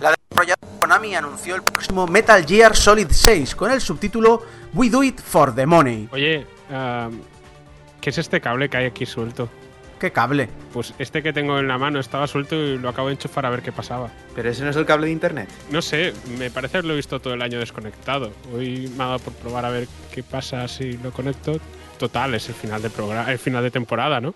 La 0.00 0.14
desarrolladora 0.14 0.78
Konami 0.80 1.14
anunció 1.14 1.54
el 1.54 1.62
próximo 1.62 2.06
Metal 2.06 2.44
Gear 2.44 2.76
Solid 2.76 3.08
6 3.10 3.54
con 3.54 3.70
el 3.70 3.80
subtítulo 3.80 4.42
We 4.74 4.90
Do 4.90 5.02
It 5.02 5.20
for 5.20 5.54
the 5.54 5.66
Money. 5.66 6.08
Oye, 6.12 6.46
¿qué 8.00 8.10
es 8.10 8.18
este 8.18 8.40
cable 8.40 8.68
que 8.68 8.76
hay 8.76 8.86
aquí 8.86 9.06
suelto? 9.06 9.48
¿Qué 9.98 10.12
cable? 10.12 10.50
Pues 10.74 10.92
este 10.98 11.22
que 11.22 11.32
tengo 11.32 11.58
en 11.58 11.68
la 11.68 11.78
mano 11.78 11.98
estaba 11.98 12.26
suelto 12.26 12.54
y 12.54 12.76
lo 12.76 12.90
acabo 12.90 13.08
de 13.08 13.14
enchufar 13.14 13.46
a 13.46 13.50
ver 13.50 13.62
qué 13.62 13.72
pasaba. 13.72 14.10
Pero 14.34 14.50
ese 14.50 14.62
no 14.62 14.68
es 14.68 14.76
el 14.76 14.84
cable 14.84 15.06
de 15.06 15.12
internet. 15.12 15.48
No 15.70 15.80
sé, 15.80 16.12
me 16.38 16.50
parece 16.50 16.76
haberlo 16.76 16.94
visto 16.94 17.18
todo 17.18 17.32
el 17.32 17.40
año 17.40 17.58
desconectado. 17.58 18.30
Hoy 18.54 18.92
me 18.94 19.04
ha 19.04 19.06
dado 19.06 19.20
por 19.20 19.32
probar 19.32 19.64
a 19.64 19.70
ver 19.70 19.88
qué 20.12 20.22
pasa 20.22 20.68
si 20.68 20.98
lo 20.98 21.12
conecto. 21.12 21.58
Total, 21.98 22.34
es 22.34 22.46
el 22.50 22.54
final 22.54 22.82
de 22.82 22.90
programa, 22.90 23.32
el 23.32 23.38
final 23.38 23.62
de 23.62 23.70
temporada, 23.70 24.20
¿no? 24.20 24.34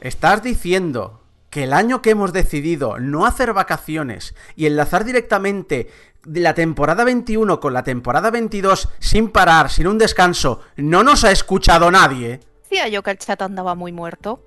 ¿Estás 0.00 0.42
diciendo 0.42 1.19
que 1.50 1.64
el 1.64 1.72
año 1.72 2.00
que 2.00 2.10
hemos 2.10 2.32
decidido 2.32 2.98
no 2.98 3.26
hacer 3.26 3.52
vacaciones 3.52 4.34
y 4.56 4.66
enlazar 4.66 5.04
directamente 5.04 5.90
de 6.24 6.40
la 6.40 6.54
temporada 6.54 7.04
21 7.04 7.60
con 7.60 7.72
la 7.72 7.82
temporada 7.82 8.30
22 8.30 8.88
sin 8.98 9.30
parar, 9.30 9.70
sin 9.70 9.86
un 9.86 9.98
descanso, 9.98 10.60
no 10.76 11.02
nos 11.02 11.24
ha 11.24 11.32
escuchado 11.32 11.90
nadie? 11.90 12.40
Decía 12.62 12.88
yo 12.88 13.02
que 13.02 13.10
el 13.10 13.18
chat 13.18 13.42
andaba 13.42 13.74
muy 13.74 13.92
muerto. 13.92 14.40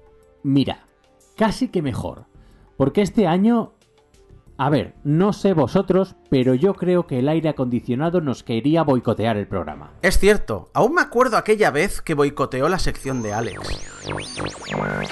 Mira, 0.43 0.85
casi 1.35 1.67
que 1.67 1.81
mejor. 1.81 2.26
Porque 2.77 3.02
este 3.02 3.27
año... 3.27 3.73
A 4.57 4.70
ver, 4.70 4.93
no 5.03 5.34
sé 5.34 5.53
vosotros, 5.53 6.16
pero 6.30 6.53
yo 6.53 6.75
creo 6.75 7.07
que 7.07 7.20
el 7.20 7.27
aire 7.27 7.49
acondicionado 7.49 8.21
nos 8.21 8.43
quería 8.43 8.84
boicotear 8.84 9.35
el 9.35 9.48
programa. 9.48 9.91
Es 10.02 10.20
cierto, 10.20 10.70
aún 10.73 10.93
me 10.93 11.02
acuerdo 11.02 11.38
aquella 11.38 11.71
vez 11.71 12.02
que 12.02 12.13
boicoteó 12.13 12.70
la 12.70 12.77
sección 12.77 13.23
de 13.23 13.34
Alex. 13.34 13.59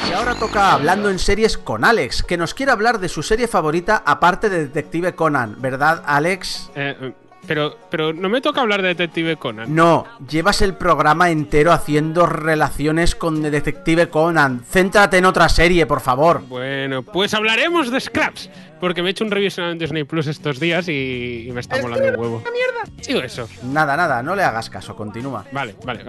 Y 0.07 0.13
ahora 0.13 0.35
toca 0.35 0.73
hablando 0.73 1.09
en 1.09 1.17
series 1.17 1.57
con 1.57 1.83
Alex, 1.83 2.21
que 2.21 2.37
nos 2.37 2.53
quiere 2.53 2.71
hablar 2.71 2.99
de 2.99 3.09
su 3.09 3.23
serie 3.23 3.47
favorita 3.47 4.03
aparte 4.05 4.49
de 4.49 4.67
Detective 4.67 5.15
Conan, 5.15 5.55
¿verdad, 5.59 6.03
Alex? 6.05 6.69
Eh, 6.75 6.95
eh, 7.01 7.13
pero, 7.47 7.77
pero 7.89 8.13
no 8.13 8.29
me 8.29 8.41
toca 8.41 8.61
hablar 8.61 8.81
de 8.81 8.89
Detective 8.89 9.35
Conan. 9.37 9.73
No, 9.75 10.05
llevas 10.29 10.61
el 10.61 10.75
programa 10.75 11.29
entero 11.29 11.71
haciendo 11.71 12.25
relaciones 12.25 13.15
con 13.15 13.41
Detective 13.41 14.09
Conan. 14.09 14.63
Céntrate 14.69 15.17
en 15.17 15.25
otra 15.25 15.49
serie, 15.49 15.85
por 15.85 16.01
favor. 16.01 16.41
Bueno, 16.47 17.03
pues 17.03 17.33
hablaremos 17.33 17.91
de 17.91 17.99
Scraps. 17.99 18.49
Porque 18.79 19.03
me 19.03 19.09
he 19.09 19.11
hecho 19.11 19.23
un 19.23 19.29
revisionado 19.29 19.73
en 19.73 19.77
Disney 19.77 20.03
Plus 20.05 20.25
estos 20.25 20.59
días 20.59 20.87
y, 20.87 21.45
y 21.47 21.51
me 21.51 21.59
está 21.61 21.79
molando 21.83 22.07
un 22.09 22.19
huevo. 22.19 22.43
mierda! 22.51 22.91
Digo 23.07 23.21
eso. 23.21 23.47
Nada, 23.63 23.95
nada, 23.95 24.23
no 24.23 24.35
le 24.35 24.41
hagas 24.43 24.71
caso, 24.71 24.95
continúa. 24.95 25.45
Vale, 25.51 25.75
vale. 25.85 26.03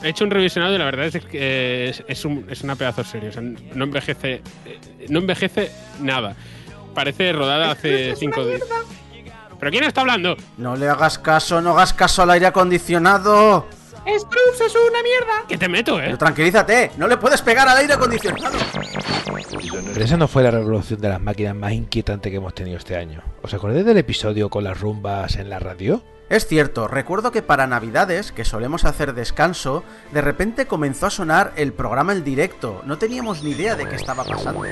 he 0.00 0.10
hecho 0.10 0.24
un 0.24 0.30
revisionado 0.30 0.72
y 0.76 0.78
la 0.78 0.84
verdad 0.84 1.06
es 1.06 1.24
que 1.24 1.88
es, 1.88 2.04
es, 2.06 2.24
un- 2.24 2.46
es 2.48 2.62
una 2.62 2.76
pedazo 2.76 3.02
de 3.02 3.08
serie. 3.08 3.28
O 3.30 3.32
sea, 3.32 3.42
no 3.42 3.84
envejece. 3.84 4.42
eh, 4.64 4.78
No 5.08 5.18
envejece 5.18 5.72
nada. 6.00 6.36
Parece 6.94 7.32
rodada 7.32 7.72
hace 7.72 8.14
cinco 8.14 8.46
días. 8.46 8.62
¿Pero 9.64 9.72
quién 9.72 9.84
está 9.84 10.02
hablando? 10.02 10.36
No 10.58 10.76
le 10.76 10.90
hagas 10.90 11.18
caso, 11.18 11.62
no 11.62 11.70
hagas 11.70 11.94
caso 11.94 12.22
al 12.22 12.28
aire 12.32 12.44
acondicionado. 12.44 13.66
Scraps 14.04 14.60
es 14.60 14.74
una 14.74 15.02
mierda. 15.02 15.46
Que 15.48 15.56
te 15.56 15.70
meto, 15.70 15.98
eh. 15.98 16.02
Pero 16.04 16.18
tranquilízate, 16.18 16.90
no 16.98 17.08
le 17.08 17.16
puedes 17.16 17.40
pegar 17.40 17.66
al 17.66 17.78
aire 17.78 17.94
acondicionado. 17.94 18.58
Pero 19.94 20.04
esa 20.04 20.18
no 20.18 20.28
fue 20.28 20.42
la 20.42 20.50
revolución 20.50 21.00
de 21.00 21.08
las 21.08 21.18
máquinas 21.18 21.54
más 21.54 21.72
inquietante 21.72 22.30
que 22.30 22.36
hemos 22.36 22.54
tenido 22.54 22.76
este 22.76 22.94
año. 22.94 23.22
¿Os 23.40 23.54
acordáis 23.54 23.86
del 23.86 23.96
episodio 23.96 24.50
con 24.50 24.64
las 24.64 24.78
rumbas 24.78 25.36
en 25.36 25.48
la 25.48 25.58
radio? 25.58 26.02
Es 26.28 26.46
cierto, 26.46 26.86
recuerdo 26.86 27.32
que 27.32 27.40
para 27.40 27.66
Navidades, 27.66 28.32
que 28.32 28.44
solemos 28.44 28.84
hacer 28.84 29.14
descanso, 29.14 29.82
de 30.12 30.20
repente 30.20 30.66
comenzó 30.66 31.06
a 31.06 31.10
sonar 31.10 31.54
el 31.56 31.72
programa 31.72 32.12
en 32.12 32.22
directo. 32.22 32.82
No 32.84 32.98
teníamos 32.98 33.42
ni 33.42 33.52
idea 33.52 33.76
de 33.76 33.88
qué 33.88 33.96
estaba 33.96 34.24
pasando. 34.24 34.62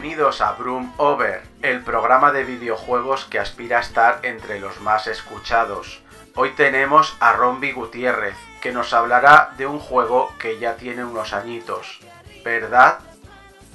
Bienvenidos 0.00 0.40
a 0.40 0.52
Broom 0.52 0.94
Over, 0.96 1.42
el 1.60 1.82
programa 1.82 2.32
de 2.32 2.42
videojuegos 2.44 3.26
que 3.26 3.38
aspira 3.38 3.76
a 3.76 3.80
estar 3.82 4.20
entre 4.22 4.58
los 4.58 4.80
más 4.80 5.06
escuchados. 5.06 6.00
Hoy 6.34 6.52
tenemos 6.52 7.18
a 7.20 7.34
Rombi 7.34 7.72
Gutiérrez, 7.72 8.34
que 8.62 8.72
nos 8.72 8.94
hablará 8.94 9.52
de 9.58 9.66
un 9.66 9.78
juego 9.78 10.32
que 10.38 10.58
ya 10.58 10.76
tiene 10.76 11.04
unos 11.04 11.34
añitos. 11.34 12.00
¿Verdad? 12.42 13.00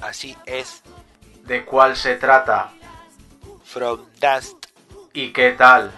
Así 0.00 0.36
es, 0.46 0.82
¿De 1.44 1.64
cuál 1.64 1.94
se 1.94 2.16
trata? 2.16 2.72
From 3.64 4.00
Dust 4.20 4.66
¿Y 5.12 5.32
qué 5.32 5.52
tal? 5.52 5.92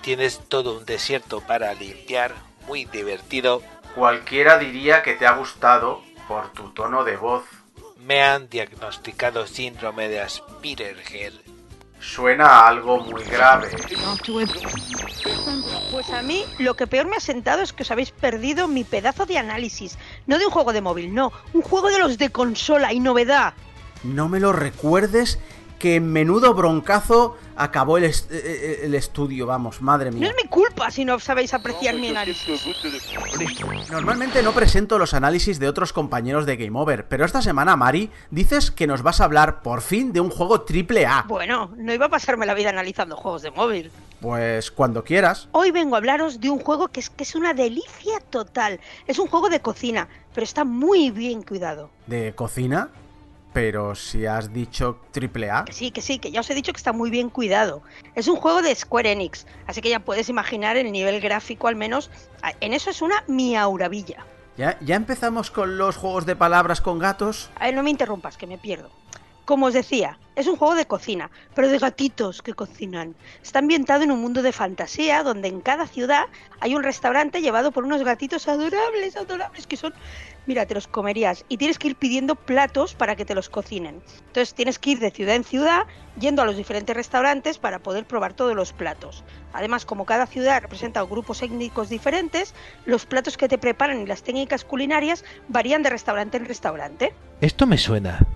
tienes 0.00 0.40
todo 0.48 0.78
un 0.78 0.86
desierto 0.86 1.40
para 1.40 1.72
limpiar, 1.74 2.34
muy 2.66 2.84
divertido. 2.84 3.62
Cualquiera 3.94 4.58
diría 4.58 5.04
que 5.04 5.14
te 5.14 5.24
ha 5.28 5.34
gustado 5.34 6.02
por 6.26 6.52
tu 6.52 6.70
tono 6.70 7.04
de 7.04 7.16
voz. 7.16 7.44
Me 8.08 8.22
han 8.22 8.48
diagnosticado 8.48 9.46
síndrome 9.46 10.08
de 10.08 10.22
Asperger. 10.22 11.34
Suena 12.00 12.46
a 12.46 12.68
algo 12.68 13.00
muy 13.00 13.22
grave. 13.24 13.68
Pues 15.92 16.08
a 16.08 16.22
mí 16.22 16.42
lo 16.58 16.74
que 16.74 16.86
peor 16.86 17.06
me 17.06 17.16
ha 17.16 17.20
sentado 17.20 17.60
es 17.60 17.74
que 17.74 17.82
os 17.82 17.90
habéis 17.90 18.10
perdido 18.10 18.66
mi 18.66 18.84
pedazo 18.84 19.26
de 19.26 19.36
análisis. 19.36 19.98
No 20.26 20.38
de 20.38 20.46
un 20.46 20.50
juego 20.50 20.72
de 20.72 20.80
móvil, 20.80 21.12
no. 21.12 21.32
Un 21.52 21.60
juego 21.60 21.90
de 21.90 21.98
los 21.98 22.16
de 22.16 22.30
consola 22.30 22.94
y 22.94 23.00
novedad. 23.00 23.52
No 24.02 24.30
me 24.30 24.40
lo 24.40 24.54
recuerdes 24.54 25.38
que 25.78 25.96
en 25.96 26.12
menudo 26.12 26.54
broncazo 26.54 27.36
acabó 27.56 27.98
el, 27.98 28.04
est- 28.04 28.30
eh, 28.32 28.40
eh, 28.44 28.80
el 28.84 28.94
estudio, 28.94 29.46
vamos, 29.46 29.80
madre 29.82 30.10
No 30.10 30.18
mía. 30.18 30.28
es 30.30 30.34
mi 30.42 30.48
culpa 30.48 30.90
si 30.90 31.04
no 31.04 31.18
sabéis 31.18 31.54
apreciar 31.54 31.94
mi 31.96 32.08
análisis. 32.08 32.64
Normalmente 33.90 34.42
no 34.42 34.52
presento 34.52 34.98
los 34.98 35.14
análisis 35.14 35.58
de 35.58 35.68
otros 35.68 35.92
compañeros 35.92 36.46
de 36.46 36.56
Game 36.56 36.78
Over, 36.78 37.06
pero 37.08 37.24
esta 37.24 37.42
semana, 37.42 37.76
Mari, 37.76 38.10
dices 38.30 38.70
que 38.70 38.86
nos 38.86 39.02
vas 39.02 39.20
a 39.20 39.24
hablar 39.24 39.62
por 39.62 39.80
fin 39.80 40.12
de 40.12 40.20
un 40.20 40.30
juego 40.30 40.62
triple 40.62 41.06
A. 41.06 41.24
Bueno, 41.28 41.72
no 41.76 41.92
iba 41.92 42.06
a 42.06 42.10
pasarme 42.10 42.46
la 42.46 42.54
vida 42.54 42.70
analizando 42.70 43.16
juegos 43.16 43.42
de 43.42 43.50
móvil. 43.50 43.90
Pues 44.20 44.70
cuando 44.72 45.04
quieras. 45.04 45.48
Hoy 45.52 45.70
vengo 45.70 45.94
a 45.94 45.98
hablaros 45.98 46.40
de 46.40 46.50
un 46.50 46.58
juego 46.58 46.88
que 46.88 46.98
es 47.00 47.08
que 47.10 47.22
es 47.22 47.34
una 47.36 47.54
delicia 47.54 48.18
total. 48.30 48.80
Es 49.06 49.18
un 49.20 49.28
juego 49.28 49.48
de 49.48 49.60
cocina, 49.60 50.08
pero 50.34 50.44
está 50.44 50.64
muy 50.64 51.10
bien 51.10 51.42
cuidado. 51.42 51.90
¿De 52.08 52.32
cocina? 52.34 52.88
Pero 53.58 53.96
si 53.96 54.24
has 54.24 54.52
dicho 54.52 55.00
triple 55.10 55.50
A. 55.50 55.64
Que 55.64 55.72
sí, 55.72 55.90
que 55.90 56.00
sí, 56.00 56.20
que 56.20 56.30
ya 56.30 56.38
os 56.38 56.48
he 56.48 56.54
dicho 56.54 56.72
que 56.72 56.76
está 56.76 56.92
muy 56.92 57.10
bien 57.10 57.28
cuidado. 57.28 57.82
Es 58.14 58.28
un 58.28 58.36
juego 58.36 58.62
de 58.62 58.72
Square 58.72 59.10
Enix, 59.10 59.48
así 59.66 59.80
que 59.80 59.90
ya 59.90 59.98
puedes 59.98 60.28
imaginar 60.28 60.76
el 60.76 60.92
nivel 60.92 61.20
gráfico 61.20 61.66
al 61.66 61.74
menos. 61.74 62.08
En 62.60 62.72
eso 62.72 62.88
es 62.90 63.02
una 63.02 63.24
miauravilla. 63.26 64.24
¿Ya, 64.56 64.78
¿Ya 64.80 64.94
empezamos 64.94 65.50
con 65.50 65.76
los 65.76 65.96
juegos 65.96 66.24
de 66.24 66.36
palabras 66.36 66.80
con 66.80 67.00
gatos? 67.00 67.50
A 67.56 67.64
ver, 67.64 67.74
no 67.74 67.82
me 67.82 67.90
interrumpas, 67.90 68.36
que 68.36 68.46
me 68.46 68.58
pierdo. 68.58 68.90
Como 69.48 69.64
os 69.64 69.72
decía, 69.72 70.18
es 70.36 70.46
un 70.46 70.56
juego 70.56 70.74
de 70.74 70.84
cocina, 70.84 71.30
pero 71.54 71.68
de 71.68 71.78
gatitos 71.78 72.42
que 72.42 72.52
cocinan. 72.52 73.14
Está 73.42 73.60
ambientado 73.60 74.04
en 74.04 74.12
un 74.12 74.20
mundo 74.20 74.42
de 74.42 74.52
fantasía 74.52 75.22
donde 75.22 75.48
en 75.48 75.62
cada 75.62 75.86
ciudad 75.86 76.26
hay 76.60 76.74
un 76.74 76.82
restaurante 76.82 77.40
llevado 77.40 77.72
por 77.72 77.84
unos 77.84 78.04
gatitos 78.04 78.46
adorables, 78.46 79.16
adorables, 79.16 79.66
que 79.66 79.78
son... 79.78 79.94
Mira, 80.44 80.66
te 80.66 80.74
los 80.74 80.86
comerías 80.86 81.46
y 81.48 81.56
tienes 81.56 81.78
que 81.78 81.88
ir 81.88 81.96
pidiendo 81.96 82.34
platos 82.34 82.92
para 82.92 83.16
que 83.16 83.24
te 83.24 83.34
los 83.34 83.48
cocinen. 83.48 84.02
Entonces 84.26 84.52
tienes 84.52 84.78
que 84.78 84.90
ir 84.90 84.98
de 84.98 85.10
ciudad 85.10 85.34
en 85.34 85.44
ciudad 85.44 85.86
yendo 86.20 86.42
a 86.42 86.44
los 86.44 86.58
diferentes 86.58 86.94
restaurantes 86.94 87.56
para 87.56 87.78
poder 87.78 88.04
probar 88.04 88.34
todos 88.34 88.54
los 88.54 88.74
platos. 88.74 89.24
Además, 89.54 89.86
como 89.86 90.04
cada 90.04 90.26
ciudad 90.26 90.60
representa 90.60 91.00
grupos 91.04 91.40
étnicos 91.40 91.88
diferentes, 91.88 92.52
los 92.84 93.06
platos 93.06 93.38
que 93.38 93.48
te 93.48 93.56
preparan 93.56 94.02
y 94.02 94.06
las 94.06 94.22
técnicas 94.22 94.66
culinarias 94.66 95.24
varían 95.48 95.82
de 95.82 95.88
restaurante 95.88 96.36
en 96.36 96.44
restaurante. 96.44 97.14
Esto 97.40 97.66
me 97.66 97.78
suena. 97.78 98.26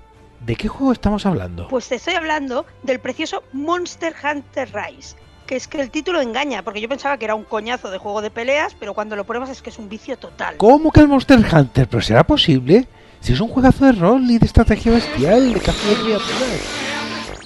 ¿De 0.45 0.57
qué 0.57 0.67
juego 0.67 0.93
estamos 0.93 1.25
hablando? 1.25 1.69
Pues 1.69 1.89
te 1.89 1.95
estoy 1.95 2.15
hablando 2.15 2.67
del 2.83 2.99
precioso 2.99 3.45
Monster 3.53 4.13
Hunter 4.25 4.71
Rise. 4.75 5.17
Que 5.47 5.55
es 5.57 5.69
que 5.69 5.81
el 5.81 5.91
título 5.91 6.21
engaña, 6.21 6.63
porque 6.63 6.81
yo 6.81 6.89
pensaba 6.89 7.17
que 7.17 7.27
era 7.27 7.35
un 7.35 7.45
coñazo 7.45 7.91
de 7.91 7.99
juego 7.99 8.23
de 8.23 8.31
peleas, 8.31 8.75
pero 8.79 8.95
cuando 8.95 9.15
lo 9.15 9.25
pruebas 9.25 9.51
es 9.51 9.63
que 9.63 9.71
es 9.71 9.79
un 9.79 9.89
vicio 9.89 10.17
total. 10.17 10.57
¿Cómo 10.57 10.91
que 10.91 11.01
el 11.01 11.09
Monster 11.09 11.39
Hunter? 11.39 11.89
¿Pero 11.89 12.03
será 12.03 12.25
posible? 12.25 12.89
Si 13.21 13.33
es 13.33 13.41
un 13.41 13.49
juegazo 13.49 13.85
de 13.85 13.93
rol 13.93 14.29
y 14.29 14.39
de 14.39 14.47
estrategia 14.47 14.93
bestial, 14.93 15.55
de 15.55 15.61
caza 15.61 15.89
de 15.89 15.95
criaturas. 15.95 16.61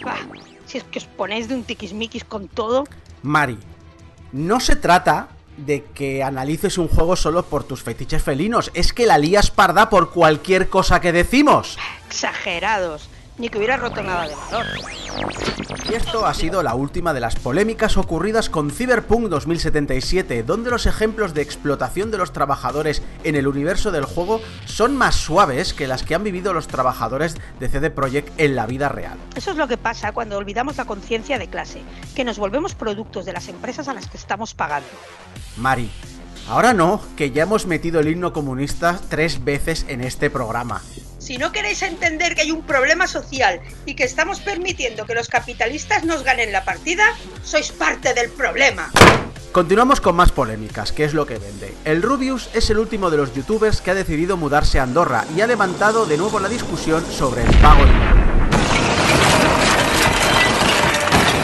Bah, 0.02 0.16
si 0.64 0.78
es 0.78 0.84
que 0.84 0.98
os 0.98 1.06
ponéis 1.06 1.48
de 1.48 1.54
un 1.54 1.64
tiquismiquis 1.64 2.24
con 2.24 2.48
todo. 2.48 2.84
Mari, 3.22 3.58
no 4.32 4.58
se 4.60 4.76
trata 4.76 5.28
de 5.56 5.84
que 5.84 6.22
analices 6.22 6.78
un 6.78 6.88
juego 6.88 7.16
solo 7.16 7.44
por 7.44 7.64
tus 7.64 7.82
fetiches 7.82 8.22
felinos, 8.22 8.70
es 8.74 8.92
que 8.92 9.06
la 9.06 9.18
lías 9.18 9.50
parda 9.50 9.88
por 9.90 10.10
cualquier 10.10 10.68
cosa 10.68 11.00
que 11.00 11.12
decimos. 11.12 11.78
Exagerados. 12.08 13.08
Ni 13.38 13.48
que 13.48 13.58
hubiera 13.58 13.76
roto 13.76 14.02
nada 14.02 14.26
de 14.26 14.34
valor. 14.34 14.66
Y 15.88 15.94
esto 15.94 16.26
ha 16.26 16.34
sido 16.34 16.62
la 16.62 16.74
última 16.74 17.12
de 17.12 17.20
las 17.20 17.36
polémicas 17.36 17.96
ocurridas 17.96 18.50
con 18.50 18.70
Cyberpunk 18.70 19.28
2077, 19.28 20.42
donde 20.42 20.70
los 20.70 20.86
ejemplos 20.86 21.32
de 21.32 21.42
explotación 21.42 22.10
de 22.10 22.18
los 22.18 22.32
trabajadores 22.32 23.02
en 23.24 23.36
el 23.36 23.46
universo 23.46 23.92
del 23.92 24.04
juego 24.04 24.40
son 24.64 24.96
más 24.96 25.14
suaves 25.14 25.74
que 25.74 25.86
las 25.86 26.02
que 26.02 26.14
han 26.14 26.24
vivido 26.24 26.52
los 26.52 26.66
trabajadores 26.66 27.36
de 27.60 27.68
CD 27.68 27.90
Projekt 27.90 28.32
en 28.38 28.56
la 28.56 28.66
vida 28.66 28.88
real. 28.88 29.18
Eso 29.36 29.52
es 29.52 29.56
lo 29.56 29.68
que 29.68 29.76
pasa 29.76 30.12
cuando 30.12 30.36
olvidamos 30.36 30.76
la 30.76 30.86
conciencia 30.86 31.38
de 31.38 31.48
clase, 31.48 31.82
que 32.14 32.24
nos 32.24 32.38
volvemos 32.38 32.74
productos 32.74 33.24
de 33.24 33.32
las 33.32 33.48
empresas 33.48 33.86
a 33.88 33.94
las 33.94 34.08
que 34.08 34.16
estamos 34.16 34.54
pagando. 34.54 34.88
Mari, 35.56 35.90
ahora 36.48 36.74
no, 36.74 37.00
que 37.16 37.30
ya 37.30 37.44
hemos 37.44 37.66
metido 37.66 38.00
el 38.00 38.08
himno 38.08 38.32
comunista 38.32 38.98
tres 39.08 39.44
veces 39.44 39.86
en 39.88 40.00
este 40.00 40.30
programa. 40.30 40.82
Si 41.26 41.38
no 41.38 41.50
queréis 41.50 41.82
entender 41.82 42.36
que 42.36 42.42
hay 42.42 42.52
un 42.52 42.62
problema 42.62 43.08
social 43.08 43.60
y 43.84 43.96
que 43.96 44.04
estamos 44.04 44.38
permitiendo 44.38 45.06
que 45.06 45.14
los 45.14 45.26
capitalistas 45.26 46.04
nos 46.04 46.22
ganen 46.22 46.52
la 46.52 46.64
partida, 46.64 47.02
sois 47.42 47.72
parte 47.72 48.14
del 48.14 48.30
problema. 48.30 48.92
Continuamos 49.50 50.00
con 50.00 50.14
más 50.14 50.30
polémicas, 50.30 50.92
que 50.92 51.02
es 51.02 51.14
lo 51.14 51.26
que 51.26 51.38
vende. 51.38 51.74
El 51.84 52.00
Rubius 52.00 52.48
es 52.54 52.70
el 52.70 52.78
último 52.78 53.10
de 53.10 53.16
los 53.16 53.34
youtubers 53.34 53.80
que 53.80 53.90
ha 53.90 53.94
decidido 53.94 54.36
mudarse 54.36 54.78
a 54.78 54.84
Andorra 54.84 55.24
y 55.36 55.40
ha 55.40 55.48
levantado 55.48 56.06
de 56.06 56.16
nuevo 56.16 56.38
la 56.38 56.48
discusión 56.48 57.04
sobre 57.10 57.42
el 57.42 57.52
pago 57.56 57.84
de... 57.84 57.90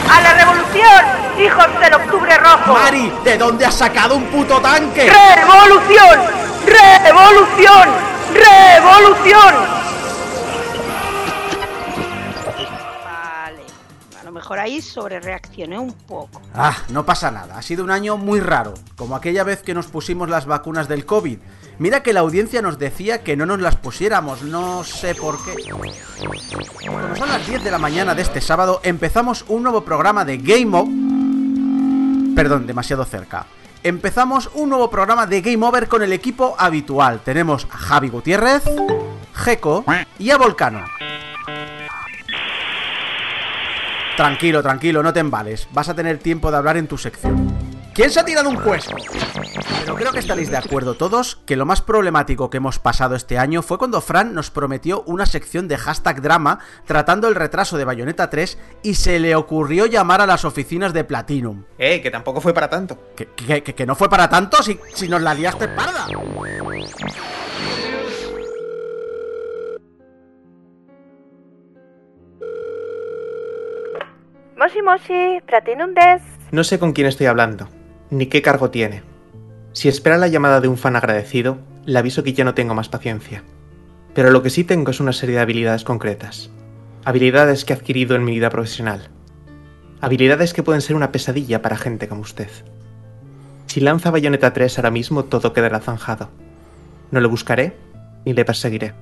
¡A 0.08 0.20
la 0.20 0.34
revolución, 0.34 1.44
hijos 1.44 1.80
del 1.80 1.94
octubre 1.94 2.38
rojo! 2.38 2.72
Mari, 2.72 3.12
¿de 3.24 3.36
dónde 3.36 3.66
has 3.66 3.74
sacado 3.74 4.14
un 4.14 4.26
puto 4.26 4.60
tanque? 4.60 5.10
¡Revolución! 5.10 6.20
¡Revolución! 6.66 8.11
¡Revolución! 8.34 9.54
Vale, 13.04 13.62
a 14.20 14.24
lo 14.24 14.32
mejor 14.32 14.58
ahí 14.58 14.80
sobre 14.80 15.20
reaccioné 15.20 15.78
un 15.78 15.92
poco. 15.92 16.40
Ah, 16.54 16.76
no 16.88 17.04
pasa 17.04 17.30
nada, 17.30 17.56
ha 17.56 17.62
sido 17.62 17.84
un 17.84 17.90
año 17.90 18.16
muy 18.16 18.40
raro, 18.40 18.74
como 18.96 19.16
aquella 19.16 19.44
vez 19.44 19.62
que 19.62 19.74
nos 19.74 19.86
pusimos 19.86 20.28
las 20.28 20.46
vacunas 20.46 20.88
del 20.88 21.04
COVID. 21.06 21.38
Mira 21.78 22.02
que 22.02 22.12
la 22.12 22.20
audiencia 22.20 22.62
nos 22.62 22.78
decía 22.78 23.22
que 23.22 23.36
no 23.36 23.46
nos 23.46 23.60
las 23.60 23.76
pusiéramos, 23.76 24.42
no 24.42 24.84
sé 24.84 25.14
por 25.14 25.42
qué. 25.44 25.54
Como 25.70 27.16
son 27.16 27.28
las 27.28 27.46
10 27.46 27.64
de 27.64 27.70
la 27.70 27.78
mañana 27.78 28.14
de 28.14 28.22
este 28.22 28.40
sábado, 28.40 28.80
empezamos 28.84 29.44
un 29.48 29.62
nuevo 29.62 29.82
programa 29.82 30.24
de 30.24 30.38
Game 30.38 30.76
Over... 30.76 32.34
Perdón, 32.36 32.66
demasiado 32.66 33.04
cerca. 33.04 33.46
Empezamos 33.84 34.48
un 34.54 34.68
nuevo 34.68 34.88
programa 34.90 35.26
de 35.26 35.40
Game 35.40 35.66
Over 35.66 35.88
con 35.88 36.02
el 36.02 36.12
equipo 36.12 36.54
habitual. 36.56 37.20
Tenemos 37.24 37.66
a 37.68 37.76
Javi 37.76 38.10
Gutiérrez, 38.10 38.62
Geco 39.34 39.84
y 40.20 40.30
a 40.30 40.38
Volcano. 40.38 40.84
Tranquilo, 44.16 44.62
tranquilo, 44.62 45.02
no 45.02 45.12
te 45.12 45.18
embales. 45.18 45.66
Vas 45.72 45.88
a 45.88 45.94
tener 45.94 46.18
tiempo 46.18 46.52
de 46.52 46.58
hablar 46.58 46.76
en 46.76 46.86
tu 46.86 46.96
sección. 46.96 47.71
¿Quién 47.94 48.10
se 48.10 48.20
ha 48.20 48.24
tirado 48.24 48.48
un 48.48 48.56
puesto? 48.56 48.94
Pero 49.80 49.94
creo 49.96 50.12
que 50.12 50.20
estaréis 50.20 50.50
de 50.50 50.56
acuerdo 50.56 50.94
todos 50.94 51.36
que 51.44 51.56
lo 51.56 51.66
más 51.66 51.82
problemático 51.82 52.48
que 52.48 52.56
hemos 52.56 52.78
pasado 52.78 53.14
este 53.14 53.38
año 53.38 53.60
fue 53.62 53.76
cuando 53.76 54.00
Fran 54.00 54.32
nos 54.34 54.50
prometió 54.50 55.02
una 55.06 55.26
sección 55.26 55.68
de 55.68 55.76
hashtag 55.76 56.22
drama 56.22 56.58
tratando 56.86 57.28
el 57.28 57.34
retraso 57.34 57.76
de 57.76 57.84
Bayonetta 57.84 58.30
3 58.30 58.58
y 58.82 58.94
se 58.94 59.18
le 59.20 59.34
ocurrió 59.36 59.84
llamar 59.86 60.22
a 60.22 60.26
las 60.26 60.44
oficinas 60.46 60.94
de 60.94 61.04
Platinum. 61.04 61.64
Eh, 61.78 62.00
que 62.00 62.10
tampoco 62.10 62.40
fue 62.40 62.54
para 62.54 62.70
tanto. 62.70 62.98
Que, 63.14 63.26
que- 63.28 63.62
que- 63.62 63.74
que 63.74 63.86
no 63.86 63.94
fue 63.94 64.08
para 64.08 64.28
tanto 64.28 64.62
si, 64.62 64.78
si 64.94 65.08
nos 65.08 65.20
la 65.20 65.34
liaste 65.34 65.68
parda. 65.68 66.06
Moshi 74.56 74.82
Moshi, 74.82 75.40
Platinum 75.46 75.94
Des. 75.94 76.22
No 76.52 76.64
sé 76.64 76.78
con 76.78 76.92
quién 76.92 77.06
estoy 77.06 77.26
hablando, 77.26 77.68
ni 78.12 78.26
qué 78.26 78.42
cargo 78.42 78.70
tiene. 78.70 79.02
Si 79.72 79.88
espera 79.88 80.18
la 80.18 80.28
llamada 80.28 80.60
de 80.60 80.68
un 80.68 80.76
fan 80.76 80.96
agradecido, 80.96 81.58
le 81.86 81.98
aviso 81.98 82.22
que 82.22 82.34
ya 82.34 82.44
no 82.44 82.52
tengo 82.54 82.74
más 82.74 82.90
paciencia. 82.90 83.42
Pero 84.14 84.30
lo 84.30 84.42
que 84.42 84.50
sí 84.50 84.64
tengo 84.64 84.90
es 84.90 85.00
una 85.00 85.14
serie 85.14 85.36
de 85.36 85.40
habilidades 85.40 85.82
concretas. 85.82 86.50
Habilidades 87.04 87.64
que 87.64 87.72
he 87.72 87.76
adquirido 87.76 88.14
en 88.14 88.24
mi 88.24 88.32
vida 88.32 88.50
profesional. 88.50 89.08
Habilidades 90.02 90.52
que 90.52 90.62
pueden 90.62 90.82
ser 90.82 90.94
una 90.94 91.10
pesadilla 91.10 91.62
para 91.62 91.78
gente 91.78 92.06
como 92.06 92.20
usted. 92.20 92.50
Si 93.66 93.80
lanza 93.80 94.10
Bayonetta 94.10 94.52
3 94.52 94.78
ahora 94.78 94.90
mismo, 94.90 95.24
todo 95.24 95.54
quedará 95.54 95.80
zanjado. 95.80 96.28
No 97.10 97.20
le 97.20 97.28
buscaré 97.28 97.76
ni 98.26 98.34
le 98.34 98.44
perseguiré. 98.44 98.92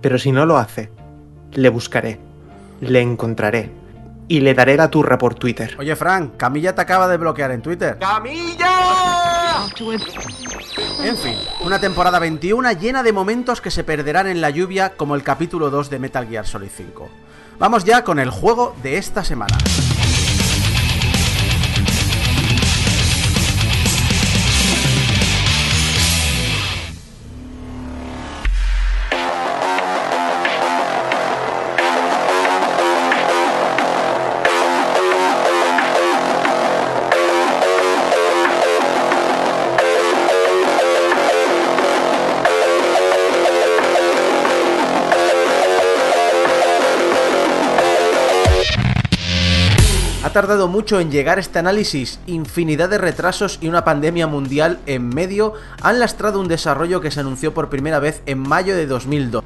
Pero 0.00 0.18
si 0.18 0.30
no 0.30 0.46
lo 0.46 0.58
hace, 0.58 0.90
le 1.54 1.70
buscaré, 1.70 2.20
le 2.80 3.00
encontraré 3.00 3.70
y 4.28 4.40
le 4.40 4.54
daré 4.54 4.76
la 4.76 4.90
turra 4.90 5.18
por 5.18 5.34
Twitter. 5.34 5.76
Oye, 5.78 5.94
Fran, 5.96 6.30
Camilla 6.36 6.74
te 6.74 6.80
acaba 6.80 7.08
de 7.08 7.16
bloquear 7.16 7.50
en 7.52 7.62
Twitter. 7.62 7.98
¡Camilla! 7.98 9.66
En 11.02 11.16
fin, 11.16 11.36
una 11.64 11.80
temporada 11.80 12.18
21 12.18 12.72
llena 12.72 13.02
de 13.02 13.12
momentos 13.12 13.60
que 13.60 13.70
se 13.70 13.84
perderán 13.84 14.26
en 14.26 14.40
la 14.40 14.50
lluvia 14.50 14.94
como 14.96 15.14
el 15.14 15.22
capítulo 15.22 15.70
2 15.70 15.90
de 15.90 15.98
Metal 15.98 16.26
Gear 16.26 16.46
Solid 16.46 16.70
5. 16.74 17.08
Vamos 17.58 17.84
ya 17.84 18.04
con 18.04 18.18
el 18.18 18.30
juego 18.30 18.74
de 18.82 18.98
esta 18.98 19.24
semana. 19.24 19.56
Tardado 50.36 50.68
mucho 50.68 51.00
en 51.00 51.10
llegar 51.10 51.38
este 51.38 51.58
análisis, 51.58 52.20
infinidad 52.26 52.90
de 52.90 52.98
retrasos 52.98 53.58
y 53.62 53.68
una 53.68 53.86
pandemia 53.86 54.26
mundial 54.26 54.78
en 54.84 55.08
medio 55.08 55.54
han 55.80 55.98
lastrado 55.98 56.40
un 56.40 56.46
desarrollo 56.46 57.00
que 57.00 57.10
se 57.10 57.20
anunció 57.20 57.54
por 57.54 57.70
primera 57.70 58.00
vez 58.00 58.20
en 58.26 58.40
mayo 58.40 58.76
de 58.76 58.86
2002. 58.86 59.42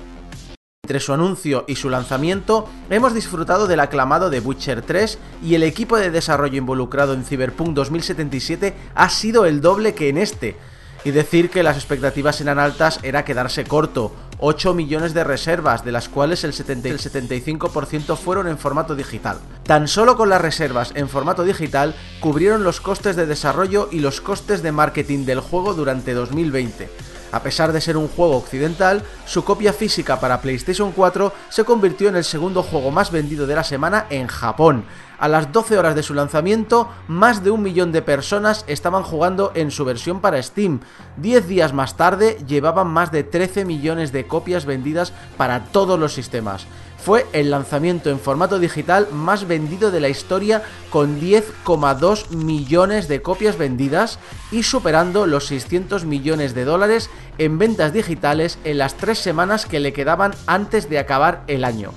Entre 0.83 0.99
su 0.99 1.13
anuncio 1.13 1.65
y 1.69 1.77
su 1.77 1.91
lanzamiento, 1.91 2.69
hemos 2.91 3.15
disfrutado 3.15 3.69
del 3.69 3.79
aclamado 3.79 4.31
The 4.31 4.41
Witcher 4.41 4.83
3 4.83 5.21
y 5.45 5.55
el 5.55 5.63
equipo 5.63 5.97
de 5.97 6.11
desarrollo 6.11 6.59
involucrado 6.59 7.15
en 7.15 7.23
Cyberpunk 7.23 7.73
2077 7.73 8.75
ha 8.97 9.09
sido 9.11 9.47
el 9.47 9.61
doble 9.61 9.95
que 9.95 10.09
en 10.09 10.19
este. 10.19 10.57
Y 11.05 11.13
decir 11.13 11.51
que 11.51 11.63
las 11.63 11.77
expectativas 11.77 12.41
eran 12.41 12.59
altas 12.59 12.99
era 13.05 13.25
quedarse 13.25 13.63
corto. 13.63 14.13
8 14.41 14.75
millones 14.75 15.15
de 15.15 15.25
reservas, 15.25 15.85
de 15.85 15.93
las 15.93 16.09
cuales 16.09 16.45
el 16.45 16.53
70 16.53 16.89
y 16.89 16.91
el 16.93 16.99
75% 16.99 18.17
fueron 18.17 18.49
en 18.49 18.59
formato 18.59 18.95
digital. 18.97 19.39
Tan 19.65 19.87
solo 19.87 20.17
con 20.17 20.29
las 20.29 20.41
reservas 20.41 20.93
en 20.95 21.09
formato 21.09 21.45
digital 21.45 21.95
cubrieron 22.21 22.65
los 22.65 22.81
costes 22.81 23.17
de 23.17 23.27
desarrollo 23.27 23.89
y 23.93 24.01
los 24.01 24.21
costes 24.21 24.63
de 24.63 24.73
marketing 24.73 25.25
del 25.25 25.41
juego 25.41 25.75
durante 25.75 26.15
2020. 26.15 26.89
A 27.33 27.43
pesar 27.43 27.73
de 27.73 27.81
ser 27.81 27.97
un 27.97 28.09
juego 28.09 28.37
occidental, 28.37 29.05
su 29.25 29.45
copia 29.45 29.73
física 29.73 30.19
para 30.19 30.41
PlayStation 30.41 30.91
4 30.91 31.33
se 31.49 31.65
convirtió 31.65 32.09
en 32.09 32.17
el 32.17 32.25
segundo 32.25 32.63
juego 32.63 32.91
más 32.91 33.13
vendido 33.13 33.47
de 33.47 33.55
la 33.55 33.63
semana 33.63 34.07
en 34.11 34.27
Japón. 34.27 34.85
A 35.21 35.29
las 35.29 35.53
12 35.53 35.77
horas 35.77 35.95
de 35.95 36.03
su 36.03 36.15
lanzamiento, 36.15 36.89
más 37.07 37.45
de 37.45 37.51
un 37.51 37.61
millón 37.61 37.93
de 37.93 38.01
personas 38.01 38.65
estaban 38.69 39.03
jugando 39.03 39.53
en 39.55 39.71
su 39.71 39.85
versión 39.85 40.23
para 40.23 40.43
Steam. 40.43 40.81
10 41.19 41.47
días 41.47 41.75
más 41.75 41.99
tarde, 41.99 42.39
llevaban 42.49 42.87
más 42.87 43.13
de 43.13 43.23
13 43.23 43.67
millones 43.67 44.13
de 44.13 44.27
copias 44.27 44.65
vendidas 44.65 45.13
para 45.37 45.65
todos 45.67 46.01
los 46.01 46.15
sistemas. 46.15 46.67
Fue 46.97 47.27
el 47.35 47.51
lanzamiento 47.51 48.09
en 48.09 48.19
formato 48.19 48.59
digital 48.59 49.09
más 49.13 49.47
vendido 49.47 49.91
de 49.91 50.01
la 50.01 50.09
historia 50.09 50.63
con 50.89 51.21
10,2 51.21 52.31
millones 52.31 53.07
de 53.07 53.21
copias 53.21 53.59
vendidas 53.59 54.19
y 54.51 54.63
superando 54.63 55.27
los 55.27 55.47
600 55.49 56.07
millones 56.07 56.55
de 56.55 56.65
dólares 56.65 57.11
en 57.37 57.59
ventas 57.59 57.93
digitales 57.93 58.59
en 58.65 58.79
las 58.79 58.97
tres 58.97 59.19
semanas 59.19 59.67
que 59.67 59.81
le 59.81 59.93
quedaban 59.93 60.33
antes 60.47 60.89
de 60.89 60.99
acabar 60.99 61.43
el 61.47 61.65
año. 61.65 61.91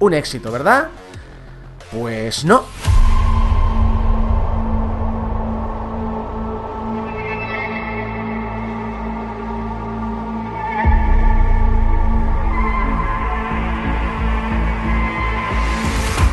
Un 0.00 0.12
éxito, 0.12 0.52
¿verdad? 0.52 0.88
Pues 1.92 2.44
no. 2.44 2.64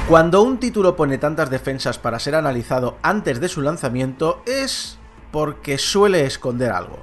Cuando 0.08 0.44
un 0.44 0.60
título 0.60 0.96
pone 0.96 1.18
tantas 1.18 1.50
defensas 1.50 1.98
para 1.98 2.20
ser 2.20 2.36
analizado 2.36 2.98
antes 3.02 3.40
de 3.40 3.50
su 3.50 3.62
lanzamiento 3.62 4.44
es 4.46 5.00
porque 5.32 5.78
suele 5.80 6.26
esconder 6.26 6.72
algo. 6.72 7.00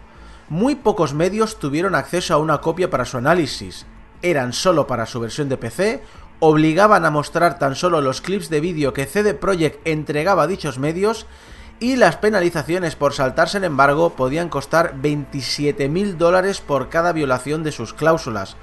Muy 0.48 0.76
pocos 0.76 1.12
medios 1.12 1.58
tuvieron 1.58 1.94
acceso 1.96 2.32
a 2.32 2.38
una 2.38 2.60
copia 2.60 2.90
para 2.90 3.04
su 3.04 3.18
análisis, 3.18 3.86
eran 4.22 4.52
solo 4.52 4.86
para 4.86 5.06
su 5.06 5.18
versión 5.18 5.48
de 5.48 5.56
PC, 5.56 6.02
obligaban 6.44 7.04
a 7.04 7.12
mostrar 7.12 7.60
tan 7.60 7.76
solo 7.76 8.00
los 8.00 8.20
clips 8.20 8.50
de 8.50 8.58
vídeo 8.58 8.92
que 8.92 9.06
CD 9.06 9.32
Projekt 9.32 9.86
entregaba 9.86 10.42
a 10.42 10.46
dichos 10.48 10.80
medios 10.80 11.26
y 11.78 11.94
las 11.94 12.16
penalizaciones 12.16 12.96
por 12.96 13.12
saltarse 13.12 13.58
el 13.58 13.64
embargo 13.64 14.14
podían 14.16 14.48
costar 14.48 14.96
27.000 15.00 16.16
dólares 16.16 16.60
por 16.60 16.88
cada 16.88 17.12
violación 17.12 17.62
de 17.62 17.70
sus 17.70 17.94
cláusulas. 17.94 18.56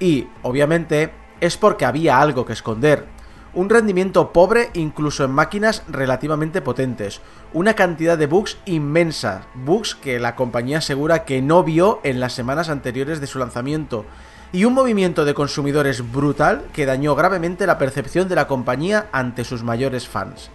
Y, 0.00 0.26
obviamente, 0.42 1.12
es 1.40 1.56
porque 1.56 1.84
había 1.84 2.20
algo 2.20 2.44
que 2.44 2.52
esconder. 2.52 3.06
Un 3.54 3.70
rendimiento 3.70 4.32
pobre 4.32 4.70
incluso 4.74 5.22
en 5.22 5.30
máquinas 5.30 5.84
relativamente 5.86 6.60
potentes. 6.60 7.20
Una 7.52 7.74
cantidad 7.74 8.18
de 8.18 8.26
bugs 8.26 8.58
inmensa. 8.64 9.46
Bugs 9.54 9.94
que 9.94 10.18
la 10.18 10.34
compañía 10.34 10.78
asegura 10.78 11.24
que 11.24 11.42
no 11.42 11.62
vio 11.62 12.00
en 12.02 12.18
las 12.18 12.32
semanas 12.32 12.70
anteriores 12.70 13.20
de 13.20 13.28
su 13.28 13.38
lanzamiento. 13.38 14.04
Y 14.52 14.64
un 14.64 14.74
movimiento 14.74 15.24
de 15.24 15.34
consumidores 15.34 16.10
brutal 16.10 16.64
que 16.72 16.86
dañó 16.86 17.14
gravemente 17.14 17.66
la 17.66 17.78
percepción 17.78 18.28
de 18.28 18.34
la 18.34 18.46
compañía 18.46 19.06
ante 19.12 19.44
sus 19.44 19.62
mayores 19.62 20.08
fans. 20.08 20.50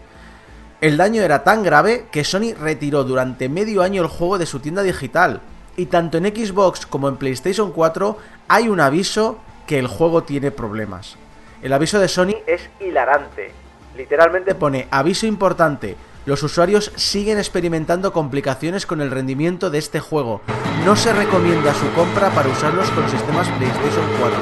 El 0.82 0.98
daño 0.98 1.22
era 1.22 1.44
tan 1.44 1.64
grave 1.64 2.08
que 2.12 2.26
Sony 2.26 2.54
retiró 2.60 3.04
durante 3.04 3.48
medio 3.48 3.82
año 3.82 4.02
el 4.02 4.10
juego 4.10 4.38
de 4.38 4.46
su 4.46 4.60
tienda 4.60 4.84
digital, 4.84 5.42
y 5.78 5.88
tanto 5.88 6.18
en 6.18 6.26
Xbox 6.26 6.86
como 6.86 7.08
en 7.08 7.18
PlayStation 7.18 7.72
4 7.72 8.18
hay 8.48 8.68
un 8.68 8.80
aviso 8.80 9.40
que 9.68 9.80
el 9.80 9.88
juego 9.88 10.24
tiene 10.24 10.52
problemas. 10.52 11.16
El 11.62 11.74
aviso 11.74 12.00
de 12.00 12.08
Sony 12.08 12.36
es 12.46 12.70
hilarante. 12.80 13.52
Literalmente 13.96 14.56
pone 14.56 14.88
aviso 14.92 15.26
importante. 15.26 15.96
Los 16.26 16.42
usuarios 16.42 16.92
siguen 16.96 17.38
experimentando 17.38 18.12
complicaciones 18.12 18.88
con 18.88 19.00
el 19.00 19.12
rendimiento 19.12 19.70
de 19.70 19.78
este 19.78 20.00
juego. 20.00 20.42
No 20.84 20.96
se 20.96 21.14
recomienda 21.14 21.72
su 21.76 21.88
compra 21.94 22.32
para 22.32 22.50
usarlos 22.50 22.90
con 22.90 23.08
sistemas 23.12 23.48
PlayStation 23.50 24.06
4. 24.20 24.40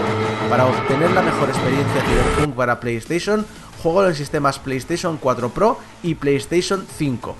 Para 0.49 0.65
obtener 0.65 1.11
la 1.11 1.21
mejor 1.21 1.49
experiencia 1.49 2.01
Cyberpunk 2.03 2.55
para 2.55 2.79
PlayStation, 2.79 3.45
juego 3.81 4.05
en 4.05 4.15
sistemas 4.15 4.59
PlayStation 4.59 5.17
4 5.17 5.49
Pro 5.49 5.77
y 6.01 6.15
PlayStation 6.15 6.85
5. 6.97 7.35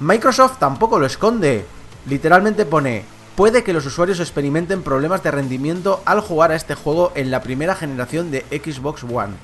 Microsoft 0.00 0.58
tampoco 0.58 0.98
lo 0.98 1.06
esconde. 1.06 1.64
Literalmente 2.08 2.66
pone, 2.66 3.04
puede 3.36 3.62
que 3.62 3.72
los 3.72 3.86
usuarios 3.86 4.18
experimenten 4.18 4.82
problemas 4.82 5.22
de 5.22 5.30
rendimiento 5.30 6.02
al 6.06 6.20
jugar 6.22 6.50
a 6.50 6.56
este 6.56 6.74
juego 6.74 7.12
en 7.14 7.30
la 7.30 7.40
primera 7.40 7.76
generación 7.76 8.32
de 8.32 8.40
Xbox 8.50 9.04
One. 9.04 9.34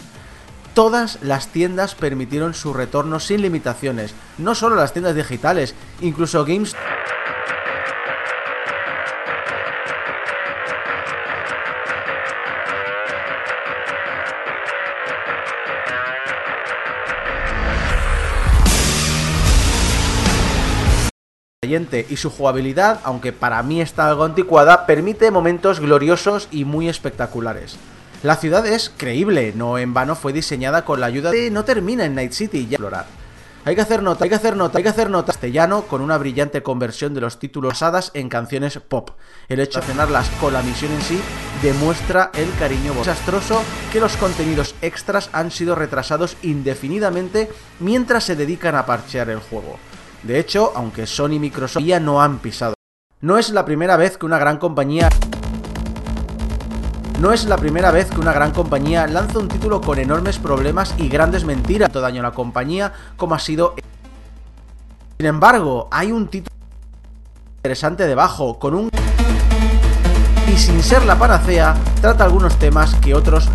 Todas 0.74 1.18
las 1.22 1.48
tiendas 1.48 1.94
permitieron 1.94 2.54
su 2.54 2.72
retorno 2.72 3.20
sin 3.20 3.42
limitaciones, 3.42 4.14
no 4.38 4.54
solo 4.54 4.74
las 4.74 4.92
tiendas 4.92 5.14
digitales, 5.14 5.74
incluso 6.00 6.44
Games 6.44 6.74
y 22.08 22.16
su 22.16 22.28
jugabilidad, 22.30 23.00
aunque 23.02 23.32
para 23.32 23.62
mí 23.62 23.80
está 23.80 24.08
algo 24.08 24.24
anticuada, 24.24 24.84
permite 24.84 25.30
momentos 25.30 25.80
gloriosos 25.80 26.48
y 26.50 26.66
muy 26.66 26.88
espectaculares. 26.88 27.78
La 28.22 28.36
ciudad 28.36 28.64
es 28.64 28.92
creíble, 28.96 29.52
no 29.56 29.78
en 29.78 29.94
vano 29.94 30.14
fue 30.14 30.32
diseñada 30.32 30.84
con 30.84 31.00
la 31.00 31.06
ayuda 31.06 31.32
de 31.32 31.50
no 31.50 31.64
termina 31.64 32.04
en 32.04 32.14
Night 32.14 32.30
City 32.30 32.68
y 32.70 32.74
explorar. 32.74 33.06
Hay 33.64 33.74
que 33.74 33.80
hacer 33.80 34.00
nota, 34.00 34.22
hay 34.22 34.30
que 34.30 34.36
hacer 34.36 34.56
nota, 34.56 34.78
hay 34.78 34.84
que 34.84 34.90
hacer 34.90 35.10
nota 35.10 35.32
castellano 35.32 35.82
con 35.82 36.00
una 36.00 36.18
brillante 36.18 36.62
conversión 36.62 37.14
de 37.14 37.20
los 37.20 37.40
títulos 37.40 37.72
basadas 37.72 38.12
en 38.14 38.28
canciones 38.28 38.78
pop. 38.78 39.10
El 39.48 39.58
hecho 39.58 39.80
de 39.80 39.86
cenarlas 39.86 40.28
con 40.40 40.52
la 40.52 40.62
misión 40.62 40.92
en 40.92 41.02
sí 41.02 41.20
demuestra 41.62 42.30
el 42.34 42.48
cariño 42.60 42.94
desastroso 42.94 43.60
que 43.92 43.98
los 43.98 44.16
contenidos 44.16 44.76
extras 44.82 45.28
han 45.32 45.50
sido 45.50 45.74
retrasados 45.74 46.36
indefinidamente 46.42 47.50
mientras 47.80 48.22
se 48.22 48.36
dedican 48.36 48.76
a 48.76 48.86
parchear 48.86 49.30
el 49.30 49.40
juego. 49.40 49.78
De 50.22 50.38
hecho, 50.38 50.72
aunque 50.76 51.08
Sony 51.08 51.32
y 51.32 51.38
Microsoft 51.40 51.82
ya 51.82 51.98
no 51.98 52.22
han 52.22 52.38
pisado. 52.38 52.74
No 53.20 53.36
es 53.36 53.50
la 53.50 53.64
primera 53.64 53.96
vez 53.96 54.16
que 54.16 54.26
una 54.26 54.38
gran 54.38 54.58
compañía 54.58 55.08
no 57.22 57.32
es 57.32 57.44
la 57.44 57.56
primera 57.56 57.92
vez 57.92 58.10
que 58.10 58.18
una 58.18 58.32
gran 58.32 58.50
compañía 58.50 59.06
lanza 59.06 59.38
un 59.38 59.46
título 59.46 59.80
con 59.80 59.96
enormes 60.00 60.40
problemas 60.40 60.92
y 60.98 61.08
grandes 61.08 61.44
mentiras, 61.44 61.92
todo 61.92 62.02
daño 62.02 62.18
a 62.18 62.24
la 62.24 62.32
compañía, 62.32 62.92
como 63.16 63.36
ha 63.36 63.38
sido. 63.38 63.76
Sin 65.18 65.26
embargo, 65.26 65.86
hay 65.92 66.10
un 66.10 66.26
título 66.26 66.52
interesante 67.58 68.08
debajo, 68.08 68.58
con 68.58 68.74
un. 68.74 68.90
Y 70.48 70.56
sin 70.56 70.82
ser 70.82 71.04
la 71.04 71.16
panacea, 71.16 71.76
trata 72.00 72.24
algunos 72.24 72.58
temas 72.58 72.96
que 72.96 73.14
otros. 73.14 73.48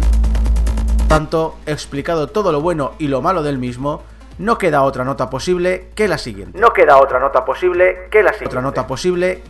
Tanto, 1.09 1.57
explicado 1.65 2.27
todo 2.27 2.53
lo 2.53 2.61
bueno 2.61 2.93
y 2.99 3.09
lo 3.09 3.21
malo 3.21 3.43
del 3.43 3.57
mismo, 3.57 4.01
no 4.37 4.57
queda 4.57 4.83
otra 4.83 5.03
nota 5.03 5.29
posible 5.29 5.91
que 5.93 6.07
la 6.07 6.17
siguiente. 6.17 6.57
No 6.57 6.71
queda 6.71 6.99
otra 6.99 7.19
nota 7.19 7.43
posible 7.43 8.07
que 8.09 8.23
la 8.23 8.31
siguiente. 8.31 8.55
Otra 8.55 8.61
nota 8.61 8.87
posible 8.87 9.43